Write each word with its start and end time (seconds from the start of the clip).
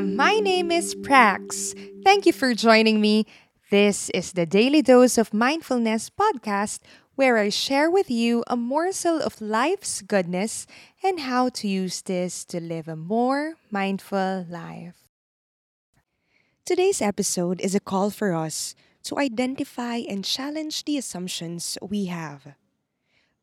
my 0.00 0.40
name 0.40 0.72
is 0.72 0.94
Prax. 0.94 1.74
Thank 2.02 2.26
you 2.26 2.32
for 2.32 2.54
joining 2.54 3.00
me. 3.00 3.26
This 3.70 4.10
is 4.10 4.32
the 4.32 4.46
Daily 4.46 4.82
Dose 4.82 5.18
of 5.18 5.32
Mindfulness 5.32 6.10
podcast, 6.10 6.80
where 7.14 7.38
I 7.38 7.48
share 7.48 7.90
with 7.90 8.10
you 8.10 8.42
a 8.48 8.56
morsel 8.56 9.20
of 9.20 9.40
life's 9.40 10.02
goodness 10.02 10.66
and 11.02 11.20
how 11.20 11.48
to 11.50 11.68
use 11.68 12.02
this 12.02 12.44
to 12.46 12.60
live 12.60 12.88
a 12.88 12.96
more 12.96 13.54
mindful 13.70 14.46
life. 14.50 15.08
Today's 16.64 17.00
episode 17.00 17.60
is 17.60 17.74
a 17.74 17.80
call 17.80 18.10
for 18.10 18.34
us 18.34 18.74
to 19.04 19.18
identify 19.18 19.96
and 19.96 20.24
challenge 20.24 20.84
the 20.84 20.98
assumptions 20.98 21.78
we 21.80 22.06
have. 22.06 22.56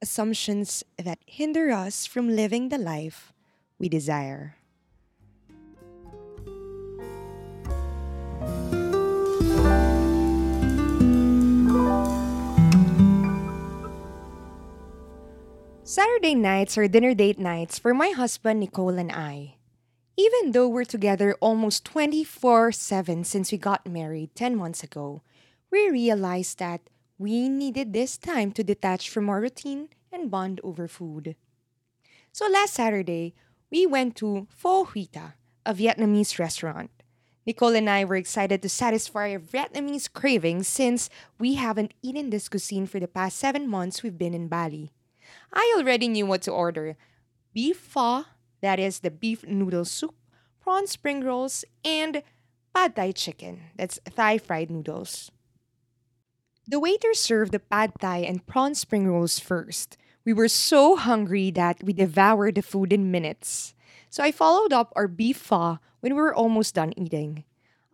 Assumptions 0.02 0.84
that 0.98 1.20
hinder 1.26 1.72
us 1.72 2.06
from 2.06 2.36
living 2.36 2.70
the 2.70 2.80
life 2.80 3.32
we 3.80 3.88
desire. 3.88 4.58
Saturday 15.92 16.36
nights 16.36 16.78
are 16.78 16.88
dinner 16.88 17.14
date 17.14 17.38
nights 17.38 17.78
for 17.78 17.94
my 17.94 18.12
husband 18.12 18.62
Nicole 18.62 18.98
and 18.98 19.12
I. 19.12 19.56
Even 20.16 20.54
though 20.54 20.70
we're 20.70 20.88
together 20.88 21.36
almost 21.42 21.84
24 21.84 22.72
7 22.72 23.26
since 23.26 23.52
we 23.52 23.58
got 23.58 23.86
married 23.86 24.34
10 24.34 24.56
months 24.56 24.84
ago, 24.84 25.22
we 25.70 25.90
realized 25.90 26.60
that 26.60 26.80
we 27.18 27.50
needed 27.50 27.92
this 27.92 28.16
time 28.18 28.54
to 28.54 28.64
detach 28.64 29.10
from 29.10 29.28
our 29.28 29.42
routine 29.42 29.90
and 30.14 30.32
bond 30.32 30.62
over 30.64 30.88
food. 30.88 31.36
So 32.32 32.48
last 32.48 32.76
Saturday, 32.76 33.36
we 33.70 33.86
went 33.86 34.16
to 34.24 34.48
Pho 34.48 34.86
Huita, 34.86 35.34
a 35.66 35.74
Vietnamese 35.74 36.40
restaurant. 36.40 36.90
Nicole 37.46 37.76
and 37.76 37.90
I 37.90 38.06
were 38.06 38.16
excited 38.16 38.62
to 38.62 38.70
satisfy 38.70 39.34
our 39.34 39.40
Vietnamese 39.40 40.08
cravings 40.08 40.70
since 40.70 41.10
we 41.38 41.56
haven't 41.56 41.94
eaten 42.02 42.30
this 42.30 42.48
cuisine 42.48 42.88
for 42.88 43.02
the 43.02 43.10
past 43.10 43.38
seven 43.38 43.68
months 43.68 44.04
we've 44.04 44.18
been 44.18 44.34
in 44.34 44.48
Bali. 44.48 44.94
I 45.54 45.76
already 45.78 46.08
knew 46.08 46.26
what 46.26 46.42
to 46.44 46.52
order 46.52 46.96
beef 47.54 47.78
pho, 47.78 48.26
that 48.62 48.80
is 48.80 49.00
the 49.00 49.12
beef 49.12 49.46
noodle 49.46 49.86
soup, 49.86 50.16
prawn 50.60 50.88
spring 50.88 51.24
rolls, 51.24 51.66
and 51.84 52.24
pad 52.74 52.96
thai 52.96 53.12
chicken, 53.12 53.62
that's 53.76 54.00
Thai 54.16 54.38
fried 54.38 54.72
noodles. 54.72 55.32
The 56.68 56.80
waiter 56.80 57.14
served 57.14 57.52
the 57.52 57.60
pad 57.60 57.94
thai 58.00 58.20
and 58.20 58.46
prawn 58.46 58.76
spring 58.76 59.08
rolls 59.08 59.40
first. 59.40 59.98
We 60.24 60.34
were 60.34 60.48
so 60.48 60.96
hungry 60.96 61.52
that 61.52 61.84
we 61.84 61.94
devoured 61.94 62.56
the 62.56 62.62
food 62.62 62.94
in 62.94 63.12
minutes. 63.12 63.74
So 64.10 64.24
I 64.24 64.32
followed 64.32 64.72
up 64.72 64.94
our 64.96 65.08
beef 65.08 65.38
pho 65.38 65.80
when 66.00 66.16
we 66.16 66.22
were 66.22 66.34
almost 66.34 66.76
done 66.76 66.94
eating. 66.96 67.44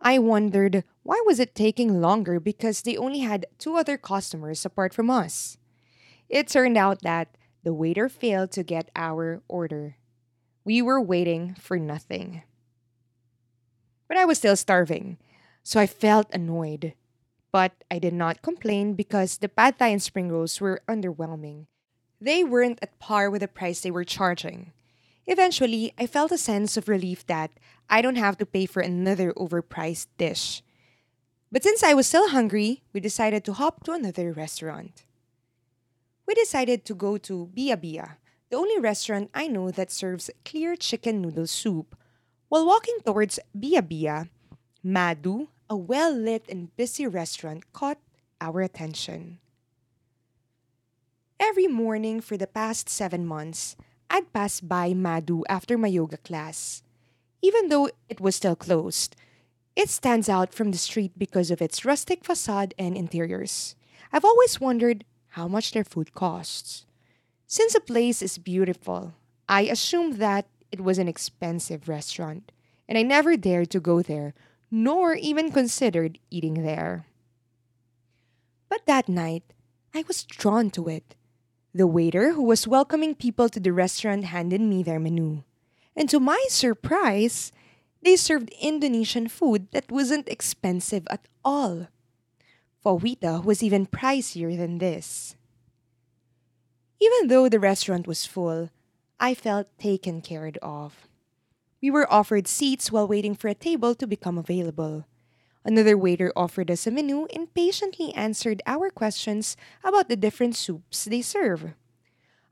I 0.00 0.18
wondered 0.18 0.84
why 1.02 1.20
was 1.26 1.40
it 1.40 1.54
taking 1.54 2.00
longer 2.00 2.38
because 2.38 2.82
they 2.82 2.96
only 2.96 3.20
had 3.20 3.46
two 3.58 3.76
other 3.76 3.96
customers 3.96 4.64
apart 4.64 4.94
from 4.94 5.10
us. 5.10 5.58
It 6.28 6.48
turned 6.48 6.76
out 6.76 7.02
that 7.02 7.36
the 7.64 7.72
waiter 7.72 8.08
failed 8.08 8.52
to 8.52 8.62
get 8.62 8.90
our 8.94 9.42
order. 9.48 9.96
We 10.64 10.82
were 10.82 11.00
waiting 11.00 11.54
for 11.54 11.78
nothing. 11.78 12.42
But 14.06 14.18
I 14.18 14.26
was 14.26 14.38
still 14.38 14.56
starving, 14.56 15.16
so 15.62 15.80
I 15.80 15.86
felt 15.86 16.28
annoyed. 16.32 16.92
But 17.50 17.72
I 17.90 17.98
did 17.98 18.12
not 18.12 18.42
complain 18.42 18.92
because 18.92 19.38
the 19.38 19.48
pad 19.48 19.78
thai 19.78 19.88
and 19.88 20.02
spring 20.02 20.30
rolls 20.30 20.60
were 20.60 20.82
underwhelming. 20.86 21.66
They 22.20 22.44
weren't 22.44 22.78
at 22.82 22.98
par 22.98 23.30
with 23.30 23.40
the 23.40 23.48
price 23.48 23.80
they 23.80 23.90
were 23.90 24.04
charging. 24.04 24.72
Eventually, 25.26 25.92
I 25.98 26.06
felt 26.06 26.32
a 26.32 26.38
sense 26.38 26.76
of 26.76 26.88
relief 26.88 27.26
that 27.26 27.52
I 27.88 28.02
don't 28.02 28.16
have 28.16 28.36
to 28.38 28.46
pay 28.46 28.66
for 28.66 28.80
another 28.80 29.32
overpriced 29.32 30.08
dish. 30.18 30.62
But 31.50 31.62
since 31.62 31.82
I 31.82 31.94
was 31.94 32.06
still 32.06 32.28
hungry, 32.28 32.82
we 32.92 33.00
decided 33.00 33.44
to 33.44 33.54
hop 33.54 33.84
to 33.84 33.92
another 33.92 34.32
restaurant 34.32 35.04
we 36.28 36.34
decided 36.34 36.84
to 36.84 36.94
go 36.94 37.16
to 37.16 37.46
Bia 37.54 37.78
Bia, 37.78 38.18
the 38.50 38.56
only 38.58 38.78
restaurant 38.78 39.30
I 39.32 39.48
know 39.48 39.70
that 39.70 39.90
serves 39.90 40.28
clear 40.44 40.76
chicken 40.76 41.22
noodle 41.22 41.46
soup. 41.46 41.96
While 42.50 42.66
walking 42.66 42.98
towards 43.02 43.40
Bia 43.58 43.80
Bia, 43.80 44.28
Madu, 44.84 45.48
a 45.70 45.76
well 45.76 46.12
lit 46.12 46.44
and 46.46 46.76
busy 46.76 47.06
restaurant, 47.06 47.72
caught 47.72 47.96
our 48.42 48.60
attention. 48.60 49.38
Every 51.40 51.66
morning 51.66 52.20
for 52.20 52.36
the 52.36 52.46
past 52.46 52.90
seven 52.90 53.24
months, 53.24 53.74
I'd 54.10 54.30
pass 54.34 54.60
by 54.60 54.92
Madu 54.92 55.44
after 55.48 55.78
my 55.78 55.88
yoga 55.88 56.18
class. 56.18 56.82
Even 57.40 57.68
though 57.68 57.88
it 58.10 58.20
was 58.20 58.36
still 58.36 58.56
closed, 58.56 59.16
it 59.74 59.88
stands 59.88 60.28
out 60.28 60.52
from 60.52 60.72
the 60.72 60.78
street 60.78 61.12
because 61.16 61.50
of 61.50 61.62
its 61.62 61.86
rustic 61.86 62.22
facade 62.22 62.74
and 62.78 62.98
interiors. 62.98 63.76
I've 64.12 64.26
always 64.26 64.60
wondered 64.60 65.04
how 65.38 65.46
much 65.46 65.70
their 65.70 65.84
food 65.84 66.12
costs. 66.14 66.84
Since 67.46 67.76
a 67.76 67.80
place 67.80 68.20
is 68.22 68.38
beautiful, 68.38 69.14
I 69.48 69.70
assumed 69.70 70.14
that 70.14 70.46
it 70.72 70.80
was 70.80 70.98
an 70.98 71.06
expensive 71.06 71.88
restaurant, 71.88 72.50
and 72.88 72.98
I 72.98 73.02
never 73.02 73.36
dared 73.36 73.70
to 73.70 73.78
go 73.78 74.02
there, 74.02 74.34
nor 74.68 75.14
even 75.14 75.52
considered 75.52 76.18
eating 76.28 76.66
there. 76.66 77.06
But 78.68 78.84
that 78.86 79.08
night, 79.08 79.44
I 79.94 80.04
was 80.08 80.24
drawn 80.24 80.70
to 80.70 80.88
it. 80.88 81.14
The 81.72 81.86
waiter 81.86 82.32
who 82.32 82.42
was 82.42 82.66
welcoming 82.66 83.14
people 83.14 83.48
to 83.48 83.60
the 83.60 83.72
restaurant 83.72 84.24
handed 84.24 84.60
me 84.60 84.82
their 84.82 84.98
menu. 84.98 85.44
And 85.94 86.10
to 86.10 86.18
my 86.18 86.44
surprise, 86.48 87.52
they 88.02 88.16
served 88.16 88.50
Indonesian 88.60 89.28
food 89.28 89.68
that 89.70 89.92
wasn't 89.92 90.28
expensive 90.28 91.06
at 91.08 91.28
all. 91.44 91.86
Huita 92.96 93.44
was 93.44 93.62
even 93.62 93.86
pricier 93.86 94.56
than 94.56 94.78
this. 94.78 95.36
Even 97.00 97.28
though 97.28 97.48
the 97.48 97.60
restaurant 97.60 98.06
was 98.06 98.26
full, 98.26 98.70
I 99.20 99.34
felt 99.34 99.66
taken 99.78 100.20
care 100.20 100.50
of. 100.62 101.08
We 101.82 101.90
were 101.90 102.12
offered 102.12 102.48
seats 102.48 102.90
while 102.90 103.06
waiting 103.06 103.34
for 103.34 103.48
a 103.48 103.54
table 103.54 103.94
to 103.94 104.06
become 104.06 104.38
available. 104.38 105.06
Another 105.64 105.96
waiter 105.98 106.32
offered 106.34 106.70
us 106.70 106.86
a 106.86 106.90
menu 106.90 107.26
and 107.34 107.52
patiently 107.52 108.14
answered 108.14 108.62
our 108.66 108.90
questions 108.90 109.56
about 109.84 110.08
the 110.08 110.16
different 110.16 110.56
soups 110.56 111.04
they 111.04 111.22
serve. 111.22 111.74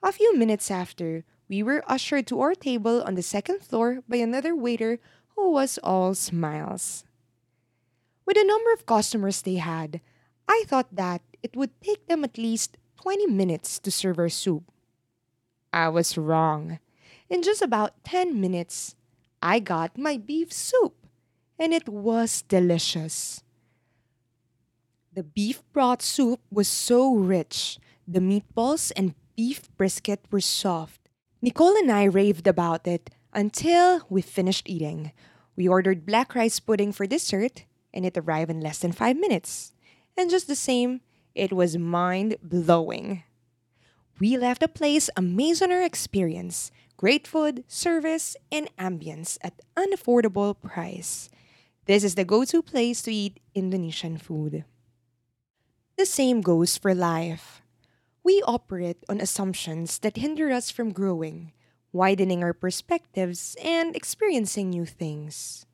A 0.02 0.12
few 0.12 0.36
minutes 0.36 0.70
after, 0.70 1.24
we 1.48 1.62
were 1.62 1.82
ushered 1.86 2.26
to 2.28 2.40
our 2.40 2.54
table 2.54 3.02
on 3.02 3.14
the 3.14 3.22
second 3.22 3.62
floor 3.62 4.02
by 4.08 4.18
another 4.18 4.54
waiter 4.54 4.98
who 5.34 5.50
was 5.50 5.78
all 5.82 6.14
smiles. 6.14 7.04
With 8.24 8.36
the 8.36 8.44
number 8.44 8.72
of 8.72 8.86
customers 8.86 9.42
they 9.42 9.56
had, 9.56 10.00
I 10.48 10.64
thought 10.66 10.94
that 10.94 11.22
it 11.42 11.56
would 11.56 11.80
take 11.80 12.06
them 12.06 12.24
at 12.24 12.38
least 12.38 12.78
20 13.02 13.26
minutes 13.26 13.78
to 13.80 13.90
serve 13.90 14.18
our 14.18 14.28
soup. 14.28 14.64
I 15.72 15.88
was 15.88 16.16
wrong. 16.16 16.78
In 17.28 17.42
just 17.42 17.62
about 17.62 18.02
10 18.04 18.40
minutes, 18.40 18.94
I 19.42 19.58
got 19.58 19.98
my 19.98 20.16
beef 20.16 20.52
soup, 20.52 21.06
and 21.58 21.74
it 21.74 21.88
was 21.88 22.42
delicious. 22.42 23.42
The 25.12 25.22
beef 25.22 25.62
broth 25.72 26.02
soup 26.02 26.40
was 26.50 26.68
so 26.68 27.14
rich. 27.14 27.78
The 28.06 28.20
meatballs 28.20 28.92
and 28.96 29.14
beef 29.36 29.68
brisket 29.76 30.20
were 30.30 30.40
soft. 30.40 31.08
Nicole 31.42 31.76
and 31.76 31.90
I 31.90 32.04
raved 32.04 32.46
about 32.46 32.86
it 32.86 33.10
until 33.32 34.02
we 34.08 34.22
finished 34.22 34.68
eating. 34.68 35.12
We 35.56 35.68
ordered 35.68 36.06
black 36.06 36.34
rice 36.34 36.60
pudding 36.60 36.92
for 36.92 37.06
dessert, 37.06 37.64
and 37.92 38.04
it 38.04 38.16
arrived 38.16 38.50
in 38.50 38.60
less 38.60 38.78
than 38.78 38.92
five 38.92 39.16
minutes. 39.16 39.72
And 40.16 40.30
just 40.30 40.48
the 40.48 40.56
same, 40.56 41.00
it 41.34 41.52
was 41.52 41.76
mind 41.76 42.36
blowing. 42.42 43.22
We 44.18 44.38
left 44.38 44.60
the 44.60 44.68
place 44.68 45.10
amazed 45.16 45.62
on 45.62 45.70
our 45.70 45.82
experience 45.82 46.70
great 46.96 47.26
food, 47.26 47.62
service, 47.68 48.36
and 48.50 48.74
ambience 48.78 49.36
at 49.42 49.60
unaffordable 49.76 50.56
price. 50.62 51.28
This 51.84 52.02
is 52.02 52.14
the 52.14 52.24
go 52.24 52.44
to 52.44 52.62
place 52.62 53.02
to 53.02 53.12
eat 53.12 53.38
Indonesian 53.54 54.16
food. 54.16 54.64
The 55.98 56.06
same 56.06 56.40
goes 56.40 56.78
for 56.78 56.94
life. 56.94 57.62
We 58.24 58.42
operate 58.46 59.04
on 59.08 59.20
assumptions 59.20 59.98
that 60.00 60.16
hinder 60.16 60.50
us 60.50 60.70
from 60.70 60.92
growing, 60.92 61.52
widening 61.92 62.42
our 62.42 62.52
perspectives, 62.52 63.56
and 63.62 63.94
experiencing 63.94 64.70
new 64.70 64.86
things. 64.86 65.66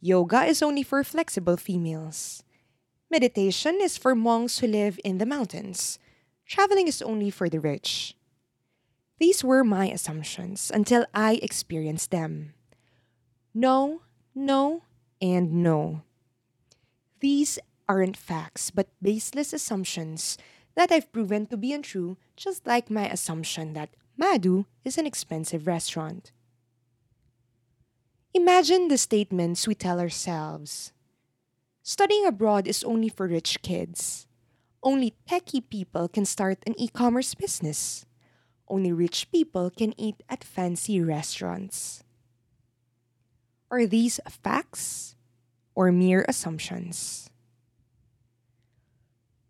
Yoga 0.00 0.44
is 0.44 0.62
only 0.62 0.82
for 0.82 1.04
flexible 1.04 1.56
females. 1.56 2.42
Meditation 3.10 3.80
is 3.82 3.98
for 3.98 4.14
monks 4.14 4.58
who 4.58 4.68
live 4.68 5.00
in 5.02 5.18
the 5.18 5.26
mountains. 5.26 5.98
Traveling 6.46 6.86
is 6.86 7.02
only 7.02 7.28
for 7.28 7.48
the 7.48 7.58
rich. 7.58 8.14
These 9.18 9.42
were 9.42 9.64
my 9.64 9.90
assumptions 9.90 10.70
until 10.72 11.04
I 11.12 11.40
experienced 11.42 12.12
them. 12.12 12.54
No, 13.52 14.02
no, 14.32 14.84
and 15.20 15.62
no. 15.62 16.02
These 17.18 17.58
aren't 17.88 18.16
facts, 18.16 18.70
but 18.70 18.88
baseless 19.02 19.52
assumptions 19.52 20.38
that 20.76 20.92
I've 20.92 21.10
proven 21.10 21.46
to 21.46 21.56
be 21.56 21.72
untrue, 21.72 22.16
just 22.36 22.64
like 22.64 22.88
my 22.90 23.08
assumption 23.08 23.72
that 23.74 23.90
Madu 24.16 24.66
is 24.84 24.96
an 24.98 25.06
expensive 25.06 25.66
restaurant. 25.66 26.30
Imagine 28.32 28.86
the 28.86 28.96
statements 28.96 29.66
we 29.66 29.74
tell 29.74 29.98
ourselves. 29.98 30.92
Studying 31.82 32.26
abroad 32.26 32.66
is 32.66 32.84
only 32.84 33.08
for 33.08 33.26
rich 33.26 33.62
kids. 33.62 34.26
Only 34.82 35.14
techie 35.28 35.64
people 35.68 36.08
can 36.08 36.24
start 36.24 36.58
an 36.66 36.78
e 36.78 36.88
commerce 36.88 37.34
business. 37.34 38.06
Only 38.68 38.92
rich 38.92 39.30
people 39.32 39.70
can 39.70 39.98
eat 39.98 40.22
at 40.28 40.44
fancy 40.44 41.00
restaurants. 41.00 42.04
Are 43.70 43.86
these 43.86 44.20
facts 44.28 45.16
or 45.74 45.92
mere 45.92 46.24
assumptions? 46.28 47.30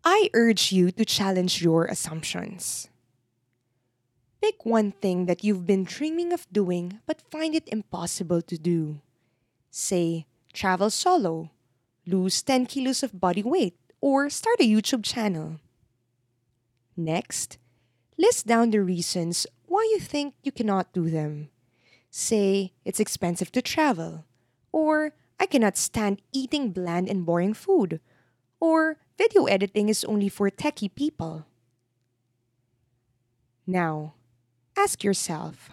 I 0.03 0.29
urge 0.33 0.71
you 0.71 0.91
to 0.91 1.05
challenge 1.05 1.61
your 1.61 1.85
assumptions. 1.85 2.89
Pick 4.41 4.65
one 4.65 4.91
thing 4.91 5.27
that 5.27 5.43
you've 5.43 5.67
been 5.67 5.83
dreaming 5.83 6.33
of 6.33 6.47
doing 6.51 6.99
but 7.05 7.21
find 7.29 7.53
it 7.53 7.69
impossible 7.69 8.41
to 8.41 8.57
do. 8.57 9.01
Say, 9.69 10.25
travel 10.53 10.89
solo, 10.89 11.51
lose 12.05 12.41
10 12.41 12.65
kilos 12.65 13.03
of 13.03 13.19
body 13.19 13.43
weight, 13.43 13.75
or 14.01 14.29
start 14.29 14.59
a 14.59 14.67
YouTube 14.67 15.03
channel. 15.03 15.59
Next, 16.97 17.57
list 18.17 18.47
down 18.47 18.71
the 18.71 18.81
reasons 18.81 19.47
why 19.65 19.87
you 19.91 19.99
think 19.99 20.35
you 20.43 20.51
cannot 20.51 20.93
do 20.93 21.09
them. 21.09 21.49
Say, 22.09 22.73
it's 22.83 22.99
expensive 22.99 23.51
to 23.53 23.61
travel, 23.61 24.25
or 24.71 25.13
I 25.39 25.45
cannot 25.45 25.77
stand 25.77 26.21
eating 26.33 26.71
bland 26.71 27.07
and 27.07 27.25
boring 27.25 27.53
food, 27.53 27.99
or 28.59 28.97
video 29.17 29.45
editing 29.45 29.89
is 29.89 30.03
only 30.03 30.29
for 30.29 30.49
techie 30.49 30.93
people. 30.93 31.45
Now, 33.65 34.13
ask 34.77 35.03
yourself 35.03 35.71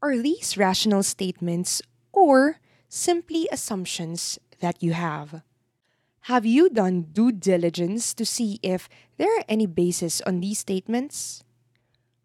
Are 0.00 0.16
these 0.16 0.56
rational 0.56 1.02
statements 1.02 1.82
or 2.12 2.60
simply 2.88 3.48
assumptions 3.50 4.38
that 4.64 4.82
you 4.82 4.94
have? 4.94 5.42
Have 6.32 6.46
you 6.46 6.70
done 6.70 7.12
due 7.12 7.32
diligence 7.32 8.14
to 8.14 8.24
see 8.24 8.58
if 8.62 8.88
there 9.18 9.28
are 9.36 9.44
any 9.46 9.66
basis 9.66 10.22
on 10.22 10.40
these 10.40 10.58
statements? 10.58 11.44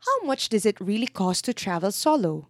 How 0.08 0.26
much 0.26 0.48
does 0.48 0.66
it 0.66 0.80
really 0.80 1.08
cost 1.08 1.44
to 1.46 1.54
travel 1.54 1.92
solo? 1.92 2.48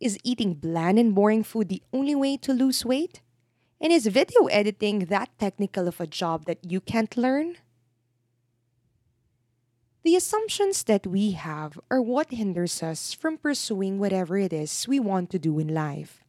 Is 0.00 0.18
eating 0.24 0.54
bland 0.54 0.98
and 0.98 1.14
boring 1.14 1.44
food 1.44 1.68
the 1.68 1.84
only 1.92 2.16
way 2.16 2.36
to 2.38 2.52
lose 2.52 2.84
weight? 2.84 3.22
And 3.80 3.92
is 3.92 4.08
video 4.08 4.46
editing 4.46 5.06
that 5.06 5.30
technical 5.38 5.86
of 5.86 6.00
a 6.00 6.06
job 6.08 6.46
that 6.46 6.58
you 6.68 6.80
can't 6.80 7.16
learn? 7.16 7.58
The 10.02 10.16
assumptions 10.16 10.82
that 10.90 11.06
we 11.06 11.30
have 11.30 11.78
are 11.92 12.02
what 12.02 12.32
hinders 12.32 12.82
us 12.82 13.12
from 13.12 13.38
pursuing 13.38 14.00
whatever 14.00 14.36
it 14.36 14.52
is 14.52 14.88
we 14.88 14.98
want 14.98 15.30
to 15.30 15.38
do 15.38 15.60
in 15.60 15.68
life. 15.68 16.24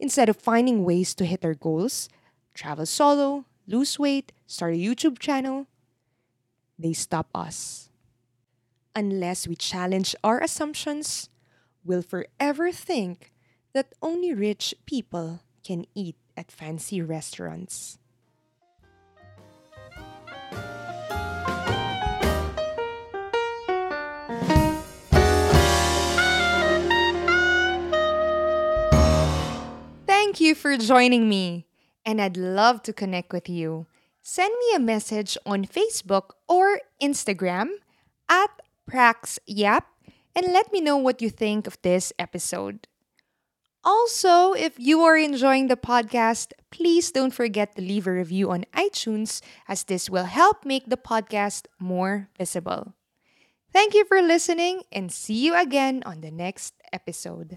Instead 0.00 0.28
of 0.28 0.36
finding 0.36 0.84
ways 0.84 1.14
to 1.14 1.24
hit 1.24 1.40
their 1.40 1.54
goals, 1.54 2.08
travel 2.54 2.86
solo, 2.86 3.44
lose 3.66 3.98
weight, 3.98 4.32
start 4.46 4.74
a 4.74 4.76
YouTube 4.76 5.18
channel, 5.18 5.66
they 6.78 6.92
stop 6.92 7.28
us. 7.34 7.90
Unless 8.94 9.46
we 9.46 9.56
challenge 9.56 10.14
our 10.22 10.40
assumptions, 10.40 11.28
we'll 11.84 12.02
forever 12.02 12.72
think 12.72 13.32
that 13.74 13.92
only 14.00 14.32
rich 14.32 14.74
people 14.86 15.40
can 15.64 15.84
eat 15.94 16.16
at 16.36 16.50
fancy 16.50 17.02
restaurants. 17.02 17.98
For 30.68 30.76
joining 30.76 31.30
me, 31.30 31.64
and 32.04 32.20
I'd 32.20 32.36
love 32.36 32.82
to 32.82 32.92
connect 32.92 33.32
with 33.32 33.48
you. 33.48 33.86
Send 34.20 34.52
me 34.52 34.76
a 34.76 34.78
message 34.78 35.38
on 35.46 35.64
Facebook 35.64 36.36
or 36.46 36.80
Instagram 37.00 37.80
at 38.28 38.50
PraxYap 38.84 39.88
and 40.36 40.52
let 40.52 40.70
me 40.70 40.82
know 40.82 40.98
what 40.98 41.22
you 41.22 41.30
think 41.30 41.66
of 41.66 41.80
this 41.80 42.12
episode. 42.18 42.86
Also, 43.82 44.52
if 44.52 44.78
you 44.78 45.00
are 45.00 45.16
enjoying 45.16 45.68
the 45.68 45.76
podcast, 45.76 46.52
please 46.70 47.10
don't 47.10 47.32
forget 47.32 47.74
to 47.76 47.80
leave 47.80 48.06
a 48.06 48.12
review 48.12 48.50
on 48.50 48.68
iTunes 48.76 49.40
as 49.68 49.84
this 49.84 50.10
will 50.10 50.28
help 50.28 50.66
make 50.66 50.90
the 50.90 51.00
podcast 51.00 51.64
more 51.80 52.28
visible. 52.36 52.92
Thank 53.72 53.94
you 53.94 54.04
for 54.04 54.20
listening 54.20 54.82
and 54.92 55.10
see 55.10 55.46
you 55.46 55.56
again 55.56 56.02
on 56.04 56.20
the 56.20 56.30
next 56.30 56.74
episode. 56.92 57.56